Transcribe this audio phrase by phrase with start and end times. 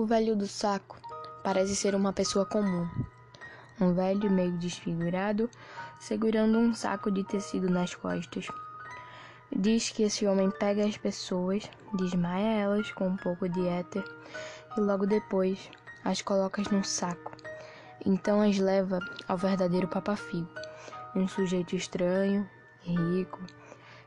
[0.00, 0.96] O velho do saco
[1.44, 2.88] parece ser uma pessoa comum.
[3.78, 5.50] Um velho meio desfigurado,
[6.00, 8.48] segurando um saco de tecido nas costas.
[9.54, 14.02] Diz que esse homem pega as pessoas, desmaia elas com um pouco de éter
[14.74, 15.68] e logo depois
[16.02, 17.32] as coloca num saco.
[18.06, 20.48] Então as leva ao verdadeiro papafigo,
[21.14, 22.48] um sujeito estranho,
[22.80, 23.38] rico,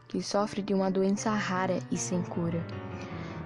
[0.08, 2.66] que sofre de uma doença rara e sem cura.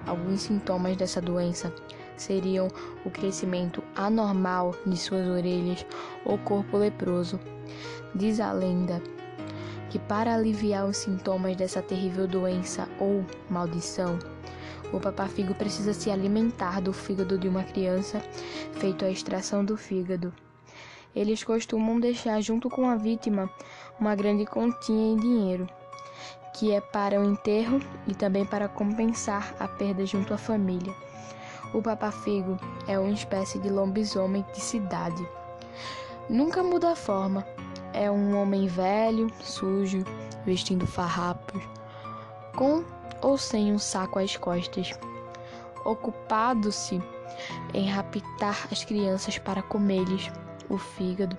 [0.07, 1.73] Alguns sintomas dessa doença
[2.17, 2.67] seriam
[3.05, 5.85] o crescimento anormal de suas orelhas
[6.25, 7.39] ou corpo leproso.
[8.13, 9.01] Diz a lenda
[9.89, 14.19] que para aliviar os sintomas dessa terrível doença ou maldição,
[14.91, 18.21] o papafigo precisa se alimentar do fígado de uma criança,
[18.73, 20.33] feito a extração do fígado.
[21.15, 23.49] Eles costumam deixar junto com a vítima
[23.99, 25.67] uma grande continha em dinheiro,
[26.57, 30.93] que é para o enterro e também para compensar a perda junto à família.
[31.77, 35.23] O papafigo é uma espécie de lobisomem de cidade.
[36.27, 37.45] Nunca muda a forma.
[37.93, 40.03] É um homem velho, sujo,
[40.43, 41.61] vestindo farrapos,
[42.55, 42.83] com
[43.21, 44.91] ou sem um saco às costas,
[45.85, 46.99] ocupado-se
[47.75, 50.31] em raptar as crianças para comer-lhes
[50.69, 51.37] o fígado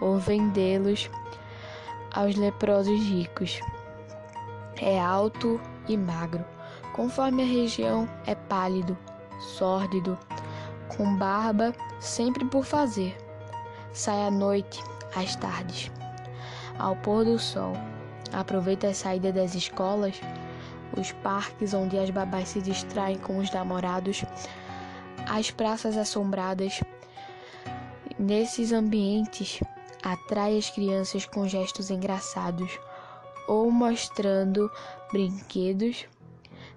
[0.00, 1.08] ou vendê-los
[2.12, 3.60] aos leprosos ricos.
[4.82, 6.44] É alto e magro,
[6.92, 8.98] conforme a região é pálido,
[9.40, 10.18] sórdido,
[10.96, 13.16] com barba sempre por fazer.
[13.92, 14.82] Sai à noite,
[15.14, 15.90] às tardes,
[16.78, 17.72] ao pôr do sol.
[18.32, 20.20] Aproveita a saída das escolas,
[20.96, 24.24] os parques onde as babás se distraem com os namorados,
[25.28, 26.80] as praças assombradas.
[28.18, 29.60] Nesses ambientes,
[30.02, 32.78] atrai as crianças com gestos engraçados
[33.48, 34.70] ou mostrando
[35.10, 36.06] brinquedos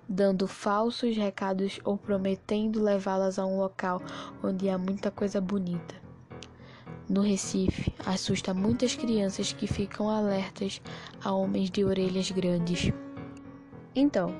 [0.07, 4.01] dando falsos recados ou prometendo levá-las a um local
[4.43, 5.95] onde há muita coisa bonita.
[7.09, 10.81] No Recife, assusta muitas crianças que ficam alertas
[11.23, 12.91] a homens de orelhas grandes.
[13.95, 14.33] Então,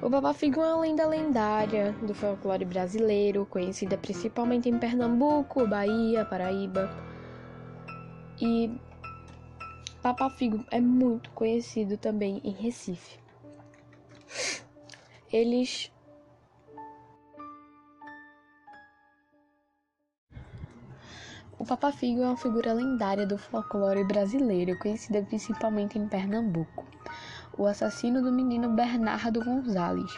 [0.00, 6.90] o Babafigo é uma lenda lendária do folclore brasileiro, conhecida principalmente em Pernambuco, Bahia, Paraíba.
[8.40, 8.70] E
[10.00, 13.19] Papafigo é muito conhecido também em Recife
[15.32, 15.90] eles
[21.60, 26.86] O Papa Figo é uma figura lendária do folclore brasileiro, conhecida principalmente em Pernambuco.
[27.58, 30.10] O assassino do menino Bernardo Gonzalez.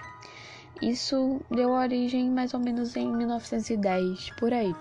[0.81, 4.73] Isso deu origem mais ou menos em 1910, por aí.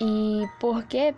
[0.00, 1.14] E por quê?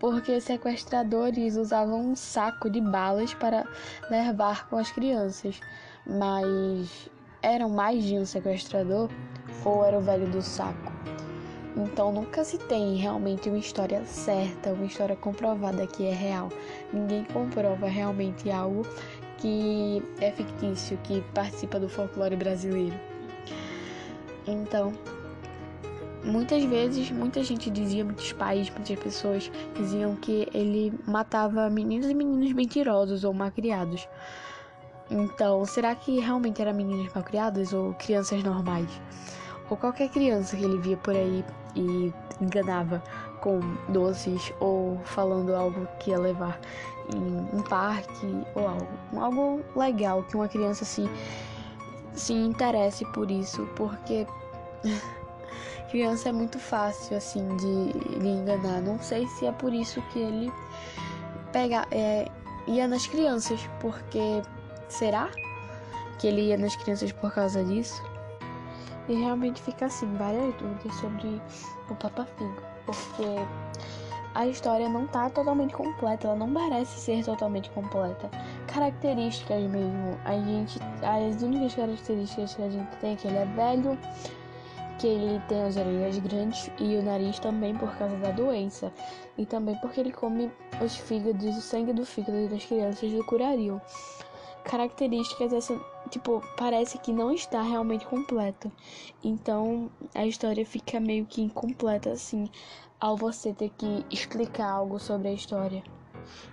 [0.00, 3.66] Porque sequestradores usavam um saco de balas para
[4.08, 5.60] levar com as crianças
[6.06, 7.08] mas
[7.42, 9.10] eram mais de um sequestrador
[9.64, 10.92] ou era o velho do saco.
[11.76, 16.48] Então nunca se tem realmente uma história certa, uma história comprovada que é real.
[16.92, 18.86] Ninguém comprova realmente algo
[19.38, 22.98] que é fictício, que participa do folclore brasileiro.
[24.46, 24.92] Então,
[26.24, 32.14] muitas vezes, muita gente dizia, muitos pais, muitas pessoas diziam que ele matava meninos e
[32.14, 34.08] meninos mentirosos ou malcriados.
[35.10, 38.88] Então, será que realmente eram meninos malcriados ou crianças normais?
[39.70, 41.44] Ou qualquer criança que ele via por aí
[41.74, 43.02] e enganava
[43.40, 46.58] com doces ou falando algo que ia levar
[47.14, 48.88] em um parque ou algo.
[49.16, 51.08] Algo legal que uma criança assim
[52.12, 54.26] se interesse por isso, porque
[55.90, 58.80] criança é muito fácil assim de, de enganar.
[58.80, 60.52] Não sei se é por isso que ele
[61.52, 62.28] pega, é,
[62.66, 64.42] ia nas crianças, porque
[64.88, 65.28] Será
[66.18, 68.02] que ele ia nas crianças por causa disso?
[69.08, 71.40] E realmente fica assim, várias dúvidas sobre
[71.88, 73.24] o Papa Figo, porque
[74.34, 78.28] a história não tá totalmente completa, ela não parece ser totalmente completa.
[78.66, 83.44] Características mesmo, a gente, as únicas características que a gente tem é que ele é
[83.44, 83.98] velho,
[84.98, 88.92] que ele tem as orelhas grandes e o nariz também por causa da doença,
[89.38, 90.50] e também porque ele come
[90.82, 93.80] os fígados, o sangue do fígado das crianças do curariam
[94.66, 95.78] características essa
[96.10, 98.70] tipo parece que não está realmente completo
[99.22, 102.48] então a história fica meio que incompleta assim
[103.00, 105.82] ao você ter que explicar algo sobre a história.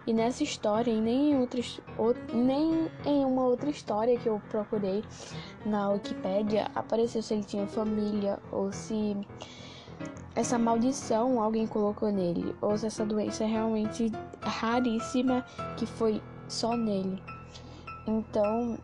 [0.06, 1.82] E nessa história e nem em outras
[2.32, 5.04] nem em uma outra história que eu procurei
[5.66, 9.18] na Wikipédia apareceu se ele tinha família ou se
[10.36, 14.12] essa maldição alguém colocou nele ou se essa doença é realmente
[14.42, 15.44] raríssima
[15.76, 17.20] que foi só nele
[18.08, 18.78] então,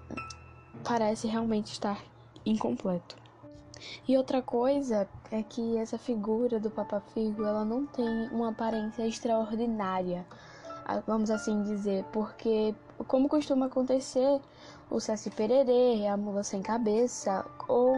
[0.83, 2.01] parece realmente estar
[2.45, 3.18] incompleto.
[4.07, 9.07] E outra coisa é que essa figura do Papa Figo, ela não tem uma aparência
[9.07, 10.25] extraordinária,
[11.06, 12.74] vamos assim dizer, porque
[13.07, 14.42] como costuma acontecer,
[14.89, 17.95] o Saci Pererê, a Mula Sem Cabeça ou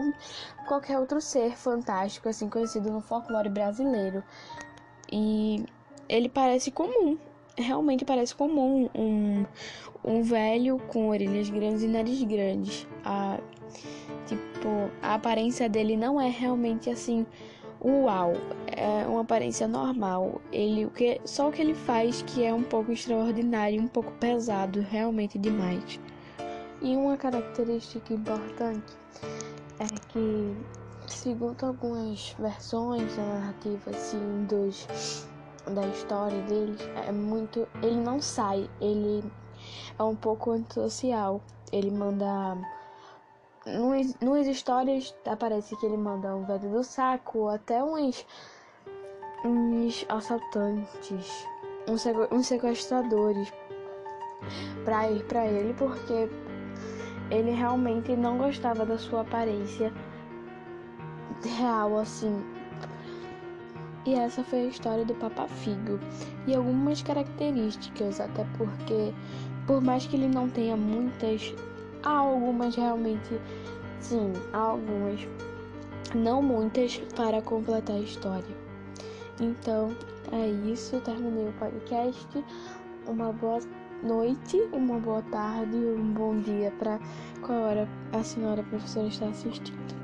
[0.68, 4.22] qualquer outro ser fantástico assim conhecido no folclore brasileiro.
[5.10, 5.64] E
[6.08, 7.18] ele parece comum,
[7.56, 9.44] realmente parece comum um,
[10.04, 12.86] um velho com orelhas grandes e nariz grandes.
[13.04, 13.38] A,
[14.26, 17.26] tipo, a aparência dele não é realmente assim,
[17.84, 18.32] uau,
[18.68, 20.40] é uma aparência normal.
[20.52, 24.12] Ele o que só o que ele faz que é um pouco extraordinário, um pouco
[24.12, 26.00] pesado, realmente demais.
[26.80, 28.92] E uma característica importante
[29.78, 30.56] é que,
[31.06, 35.28] segundo algumas versões da narrativa assim dos
[35.66, 36.76] da história dele
[37.06, 37.68] é muito.
[37.82, 39.24] Ele não sai, ele
[39.98, 41.40] é um pouco antissocial.
[41.72, 42.56] Ele manda.
[44.20, 48.26] Nas histórias aparece que ele manda um velho do saco, até uns.
[49.44, 51.46] uns assaltantes,
[51.88, 53.52] uns sequestradores
[54.84, 56.28] pra ir pra ele, porque
[57.30, 59.92] ele realmente não gostava da sua aparência
[61.56, 62.44] real, assim,
[64.04, 65.98] e essa foi a história do Papa Figo
[66.46, 69.12] e algumas características, até porque,
[69.66, 71.54] por mais que ele não tenha muitas,
[72.02, 73.40] há algumas realmente,
[74.00, 75.26] sim, há algumas,
[76.14, 78.62] não muitas, para completar a história.
[79.40, 79.94] Então,
[80.32, 82.44] é isso, terminei o podcast.
[83.06, 83.58] Uma boa
[84.02, 86.98] noite, uma boa tarde, um bom dia para
[87.44, 90.01] qual hora a senhora professora está assistindo.